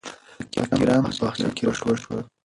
[0.65, 2.19] فقیران په باغچه کې راټول شول.